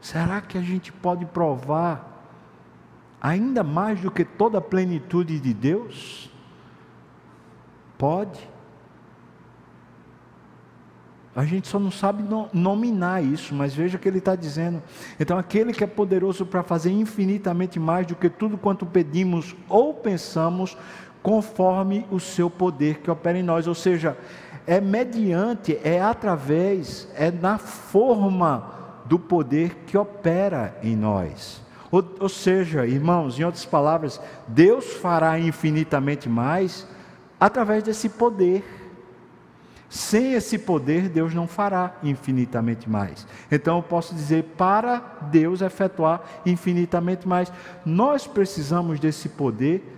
[0.00, 2.30] Será que a gente pode provar
[3.20, 6.30] ainda mais do que toda a plenitude de Deus?
[7.98, 8.56] Pode.
[11.36, 14.82] A gente só não sabe nominar isso, mas veja que ele está dizendo.
[15.20, 19.92] Então, aquele que é poderoso para fazer infinitamente mais do que tudo quanto pedimos ou
[19.92, 20.78] pensamos,
[21.22, 23.66] conforme o seu poder que opera em nós.
[23.66, 24.16] Ou seja,
[24.66, 28.72] é mediante, é através, é na forma
[29.04, 31.60] do poder que opera em nós.
[31.90, 36.86] Ou, ou seja, irmãos, em outras palavras, Deus fará infinitamente mais
[37.38, 38.64] através desse poder.
[39.88, 43.26] Sem esse poder, Deus não fará infinitamente mais.
[43.50, 44.98] Então eu posso dizer, para
[45.30, 47.52] Deus efetuar infinitamente mais,
[47.84, 49.92] nós precisamos desse poder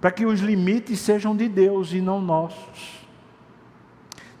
[0.00, 3.06] para que os limites sejam de Deus e não nossos.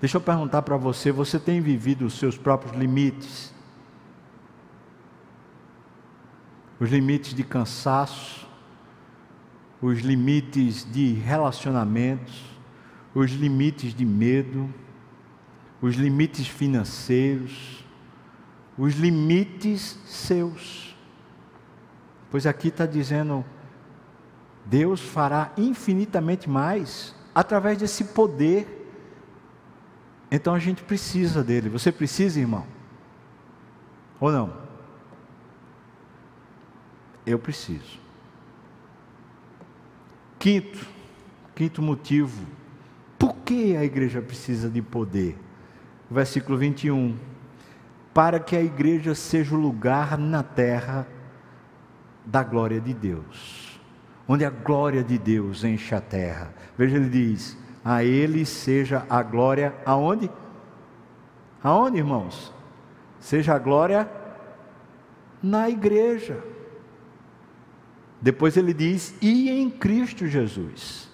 [0.00, 3.52] Deixa eu perguntar para você: você tem vivido os seus próprios limites?
[6.78, 8.45] Os limites de cansaço,
[9.86, 12.42] os limites de relacionamentos,
[13.14, 14.68] os limites de medo
[15.80, 17.84] os limites financeiros,
[18.76, 20.96] os limites seus.
[22.30, 23.44] Pois aqui está dizendo,
[24.64, 28.84] Deus fará infinitamente mais através desse poder.
[30.30, 31.68] Então a gente precisa dele.
[31.68, 32.66] Você precisa, irmão?
[34.18, 34.52] Ou não?
[37.24, 38.05] Eu preciso.
[40.38, 40.86] Quinto,
[41.54, 42.46] quinto motivo.
[43.18, 45.36] Por que a igreja precisa de poder?
[46.10, 47.16] versículo 21.
[48.14, 51.06] Para que a igreja seja o lugar na terra
[52.24, 53.80] da glória de Deus,
[54.26, 56.54] onde a glória de Deus enche a terra.
[56.78, 60.30] Veja, ele diz: A ele seja a glória aonde?
[61.62, 62.52] Aonde, irmãos?
[63.20, 64.08] Seja a glória
[65.42, 66.42] na igreja.
[68.26, 71.08] Depois ele diz: E em Cristo Jesus.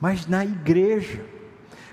[0.00, 1.22] Mas na igreja.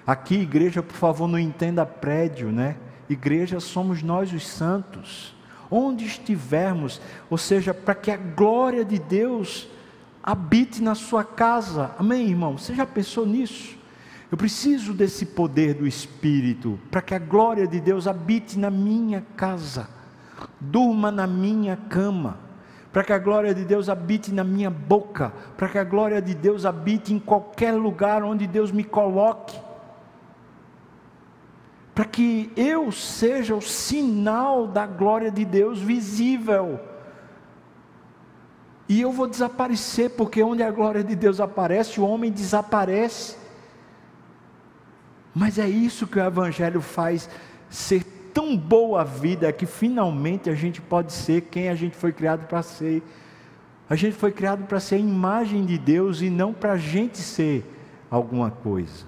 [0.07, 2.77] Aqui, igreja, por favor, não entenda prédio, né?
[3.09, 5.35] Igreja somos nós os santos.
[5.69, 9.67] Onde estivermos, ou seja, para que a glória de Deus
[10.23, 11.93] habite na sua casa.
[11.99, 12.57] Amém, irmão?
[12.57, 13.77] Você já pensou nisso?
[14.31, 19.21] Eu preciso desse poder do Espírito para que a glória de Deus habite na minha
[19.35, 19.89] casa,
[20.59, 22.37] durma na minha cama,
[22.91, 26.33] para que a glória de Deus habite na minha boca, para que a glória de
[26.33, 29.57] Deus habite em qualquer lugar onde Deus me coloque
[31.93, 36.79] para que eu seja o sinal da glória de Deus visível.
[38.87, 43.37] E eu vou desaparecer, porque onde a glória de Deus aparece, o homem desaparece.
[45.33, 47.29] Mas é isso que o Evangelho faz
[47.69, 48.03] ser
[48.33, 52.47] tão boa a vida que finalmente a gente pode ser quem a gente foi criado
[52.47, 53.03] para ser.
[53.89, 57.17] A gente foi criado para ser a imagem de Deus e não para a gente
[57.17, 57.65] ser
[58.09, 59.05] alguma coisa.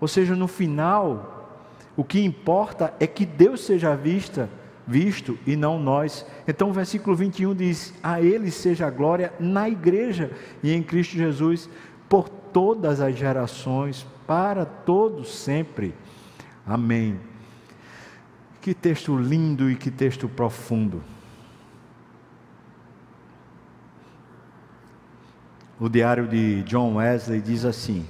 [0.00, 1.66] Ou seja, no final,
[1.96, 4.48] o que importa é que Deus seja vista,
[4.86, 6.24] visto e não nós.
[6.46, 10.30] Então o versículo 21 diz: A Ele seja a glória na igreja
[10.62, 11.68] e em Cristo Jesus
[12.08, 15.94] por todas as gerações, para todos sempre.
[16.66, 17.29] Amém.
[18.60, 21.02] Que texto lindo e que texto profundo.
[25.78, 28.06] O diário de John Wesley diz assim: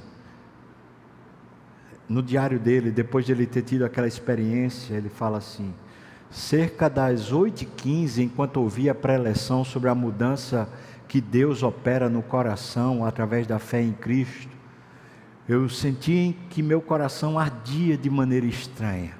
[2.08, 5.72] no diário dele, depois de ele ter tido aquela experiência, ele fala assim:
[6.28, 10.68] cerca das 8h15, enquanto ouvia a preleção sobre a mudança
[11.06, 14.50] que Deus opera no coração através da fé em Cristo,
[15.48, 19.19] eu senti que meu coração ardia de maneira estranha.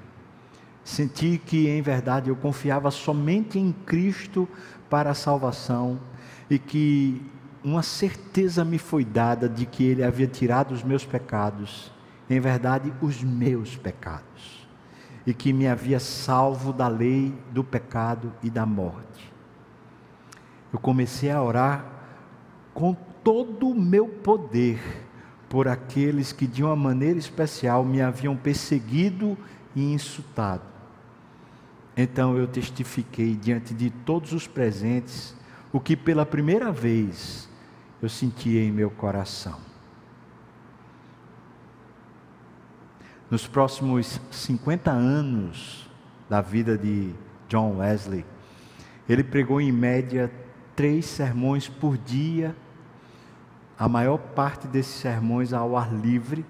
[0.85, 4.49] Senti que, em verdade, eu confiava somente em Cristo
[4.89, 6.01] para a salvação
[6.49, 7.23] e que
[7.63, 11.93] uma certeza me foi dada de que Ele havia tirado os meus pecados
[12.31, 14.69] em verdade, os meus pecados,
[15.27, 19.33] e que me havia salvo da lei do pecado e da morte.
[20.73, 21.85] Eu comecei a orar
[22.73, 24.81] com todo o meu poder
[25.51, 29.37] por aqueles que de uma maneira especial me haviam perseguido
[29.75, 30.63] e insultado.
[31.97, 35.35] Então eu testifiquei diante de todos os presentes
[35.73, 37.49] o que pela primeira vez
[38.01, 39.59] eu sentia em meu coração.
[43.29, 45.91] Nos próximos 50 anos
[46.29, 47.13] da vida de
[47.49, 48.25] John Wesley,
[49.09, 50.31] ele pregou em média
[50.77, 52.55] três sermões por dia,
[53.81, 56.45] a maior parte desses sermões ao ar livre.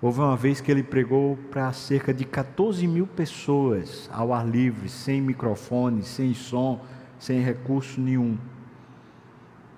[0.00, 4.88] Houve uma vez que ele pregou para cerca de 14 mil pessoas ao ar livre,
[4.88, 6.80] sem microfone, sem som,
[7.20, 8.36] sem recurso nenhum.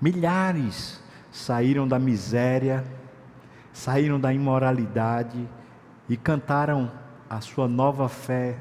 [0.00, 0.98] Milhares
[1.30, 2.82] saíram da miséria,
[3.70, 5.46] saíram da imoralidade,
[6.08, 6.90] e cantaram
[7.28, 8.56] a sua nova fé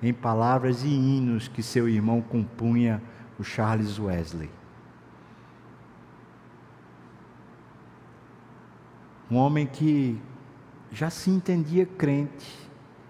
[0.00, 3.02] em palavras e hinos que seu irmão compunha,
[3.40, 4.61] o Charles Wesley.
[9.32, 10.20] Um homem que
[10.90, 12.54] já se entendia crente,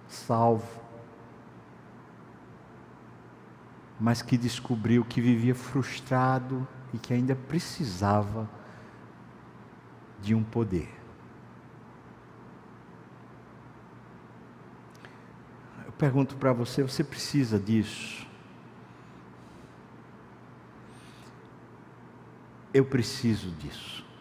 [0.07, 0.81] salvo,
[3.99, 6.65] mas que descobriu que vivia frustrado
[6.95, 8.49] e que ainda precisava
[10.21, 10.89] de um poder.
[15.99, 18.25] pergunto para você: você precisa disso?
[22.73, 24.12] Eu preciso disso.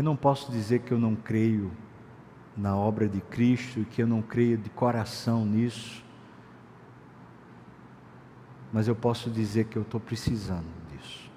[0.00, 1.70] Eu não posso dizer que eu não creio
[2.56, 6.02] na obra de Cristo e que eu não creio de coração nisso,
[8.72, 11.30] mas eu posso dizer que eu estou precisando disso.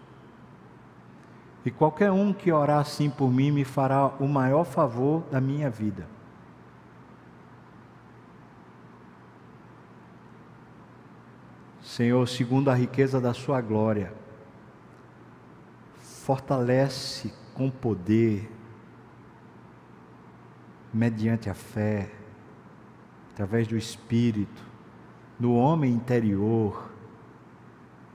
[1.66, 5.70] E qualquer um que orar assim por mim me fará o maior favor da minha
[5.70, 6.07] vida.
[11.82, 14.14] Senhor, segundo a riqueza da Sua glória,
[15.97, 18.51] fortalece com poder,
[20.93, 22.12] mediante a fé,
[23.32, 24.64] através do Espírito,
[25.39, 26.91] no homem interior,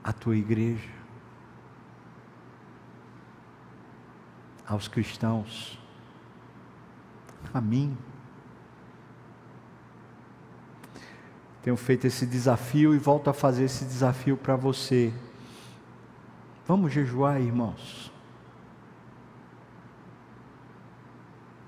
[0.03, 0.89] a Tua igreja,
[4.65, 5.79] aos cristãos,
[7.53, 7.97] a mim.
[11.61, 15.13] Tenho feito esse desafio e volto a fazer esse desafio para você.
[16.65, 18.11] Vamos jejuar, irmãos.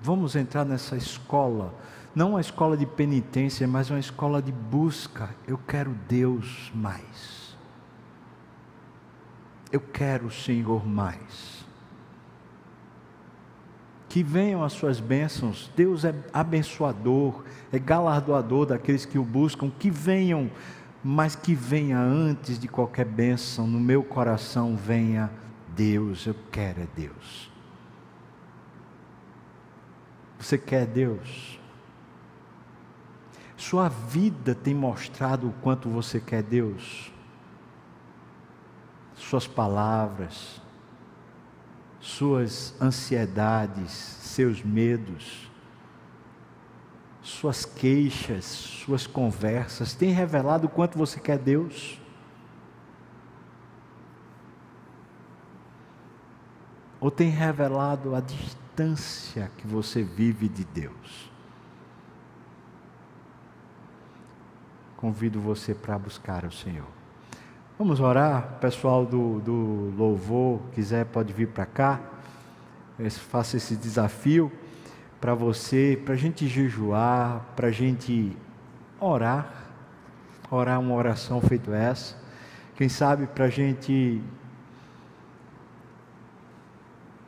[0.02, 1.72] Vamos entrar nessa escola,
[2.14, 5.30] não uma escola de penitência, mas uma escola de busca.
[5.46, 7.56] Eu quero Deus mais.
[9.70, 11.62] Eu quero o Senhor mais
[14.12, 15.70] que venham as suas bênçãos.
[15.74, 17.42] Deus é abençoador,
[17.72, 20.50] é galardoador daqueles que o buscam, que venham,
[21.02, 25.30] mas que venha antes de qualquer bênção, no meu coração venha
[25.74, 27.51] Deus, eu quero é Deus.
[30.42, 31.56] Você quer Deus?
[33.56, 37.12] Sua vida tem mostrado o quanto você quer Deus.
[39.14, 40.60] Suas palavras,
[42.00, 45.48] suas ansiedades, seus medos,
[47.22, 52.00] suas queixas, suas conversas, tem revelado o quanto você quer Deus?
[56.98, 58.61] Ou tem revelado a distância
[59.56, 61.30] que você vive de Deus?
[64.96, 66.86] Convido você para buscar o Senhor.
[67.78, 72.00] Vamos orar, pessoal do, do louvor, quiser pode vir para cá.
[72.98, 74.52] Eu faço esse desafio
[75.20, 78.36] para você, para a gente jejuar, para a gente
[79.00, 79.52] orar,
[80.50, 82.16] orar uma oração feita essa.
[82.76, 84.22] Quem sabe para a gente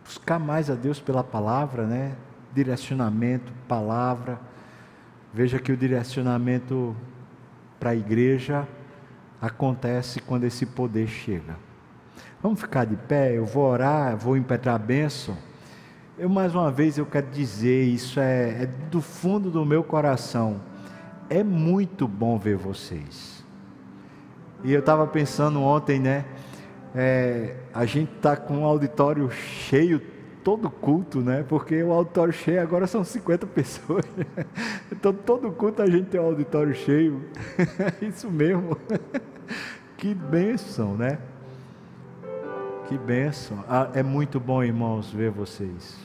[0.04, 2.14] buscar mais a Deus pela palavra, né?
[2.54, 4.38] Direcionamento, palavra,
[5.36, 6.94] Veja que o direcionamento
[7.80, 8.68] para a igreja
[9.42, 11.56] acontece quando esse poder chega.
[12.40, 15.36] Vamos ficar de pé, eu vou orar, vou impetrar a bênção.
[16.16, 20.60] Eu mais uma vez eu quero dizer, isso é, é do fundo do meu coração.
[21.28, 23.44] É muito bom ver vocês.
[24.62, 26.24] E eu estava pensando ontem, né?
[26.94, 30.00] É, a gente está com um auditório cheio
[30.44, 31.44] todo culto, né?
[31.48, 34.04] Porque o auditório cheio agora são 50 pessoas.
[34.92, 37.24] Então todo culto a gente tem um auditório cheio.
[38.00, 38.76] Isso mesmo.
[39.96, 41.18] Que bênção, né?
[42.88, 43.64] Que bênção.
[43.66, 45.96] Ah, é muito bom, irmãos, ver vocês.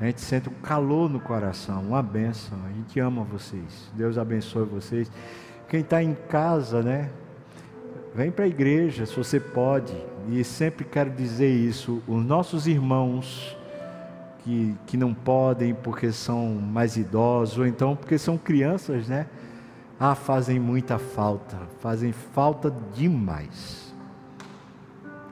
[0.00, 2.56] A gente sente um calor no coração, uma bênção.
[2.66, 3.90] A gente ama vocês.
[3.94, 5.10] Deus abençoe vocês.
[5.68, 7.10] Quem está em casa, né?
[8.14, 9.94] Vem para a igreja, se você pode.
[10.28, 13.56] E sempre quero dizer isso: os nossos irmãos
[14.40, 19.26] que, que não podem porque são mais idosos, ou então porque são crianças, né?
[20.00, 23.92] Ah, fazem muita falta, fazem falta demais.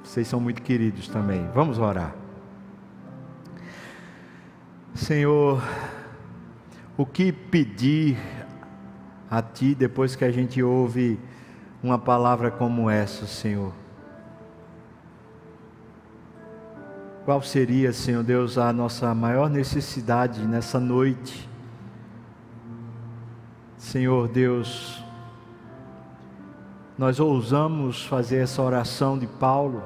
[0.03, 1.47] Vocês são muito queridos também.
[1.55, 2.15] Vamos orar.
[4.95, 5.63] Senhor,
[6.97, 8.17] o que pedir
[9.31, 11.19] a Ti depois que a gente ouve
[11.87, 13.73] uma palavra como essa, Senhor?
[17.25, 21.49] Qual seria, Senhor Deus, a nossa maior necessidade nessa noite?
[23.79, 25.01] Senhor Deus,
[26.99, 29.81] nós ousamos fazer essa oração de Paulo,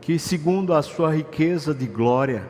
[0.00, 2.48] que segundo a sua riqueza de glória,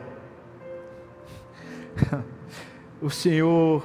[3.01, 3.83] o Senhor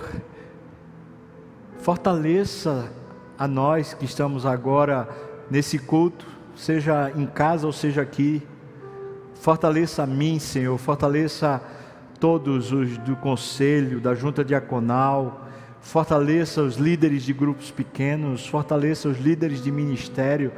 [1.78, 2.92] fortaleça
[3.38, 5.08] a nós que estamos agora
[5.50, 8.42] nesse culto, seja em casa ou seja aqui,
[9.34, 11.60] fortaleça a mim, Senhor, fortaleça
[12.18, 15.46] todos os do conselho, da junta diaconal,
[15.80, 20.50] fortaleça os líderes de grupos pequenos, fortaleça os líderes de ministério,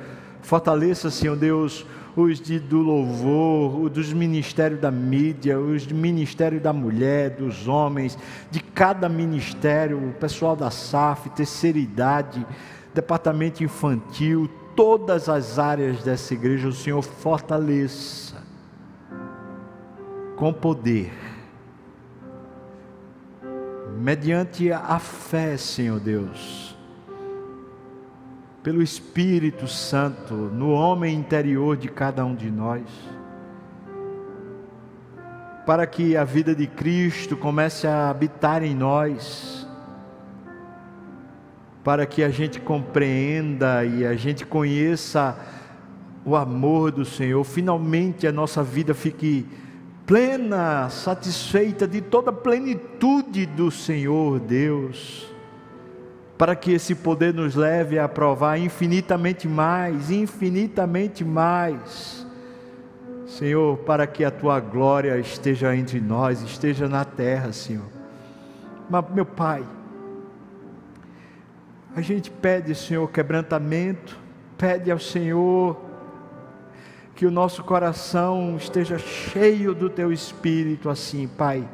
[0.48, 1.84] fortaleça, Senhor Deus,
[2.16, 7.68] os de, do louvor, os dos ministérios da mídia, os do ministério da mulher, dos
[7.68, 8.18] homens,
[8.50, 12.46] de cada ministério, o pessoal da SAF, terceira idade,
[12.94, 18.42] departamento infantil, todas as áreas dessa igreja, o Senhor fortaleça
[20.34, 21.12] com poder,
[24.00, 26.67] mediante a fé, Senhor Deus
[28.62, 32.82] pelo Espírito Santo no homem interior de cada um de nós,
[35.64, 39.66] para que a vida de Cristo comece a habitar em nós,
[41.84, 45.38] para que a gente compreenda e a gente conheça
[46.24, 49.46] o amor do Senhor, finalmente a nossa vida fique
[50.04, 55.37] plena, satisfeita de toda a plenitude do Senhor Deus
[56.38, 62.24] para que esse poder nos leve a provar infinitamente mais, infinitamente mais.
[63.26, 67.84] Senhor, para que a tua glória esteja entre nós, esteja na terra, Senhor.
[68.88, 69.64] Mas, meu Pai,
[71.94, 74.16] a gente pede, Senhor, quebrantamento,
[74.56, 75.76] pede ao Senhor
[77.16, 81.68] que o nosso coração esteja cheio do teu espírito, assim, Pai,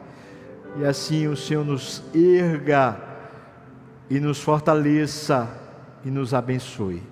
[0.79, 3.14] e assim o Senhor nos erga
[4.09, 5.49] e nos fortaleça
[6.05, 7.03] e nos abençoe.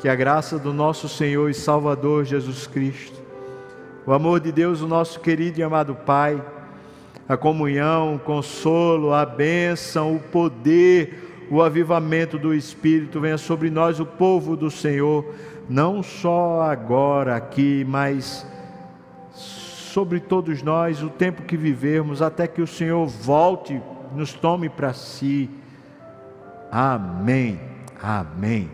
[0.00, 3.20] Que a graça do nosso Senhor e Salvador Jesus Cristo,
[4.04, 6.42] o amor de Deus, o nosso querido e amado Pai,
[7.28, 14.00] a comunhão, o consolo, a bênção, o poder, o avivamento do Espírito venha sobre nós,
[14.00, 15.24] o povo do Senhor,
[15.68, 18.44] não só agora aqui, mas
[19.32, 23.80] sobre todos nós, o tempo que vivermos, até que o Senhor volte
[24.14, 25.50] nos tome para si.
[26.70, 27.60] Amém.
[28.02, 28.70] Amém.